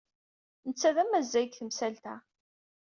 Netta 0.67 0.89
d 0.95 0.97
amazzay 1.03 1.45
deg 1.47 1.53
temsalt-a. 1.55 2.15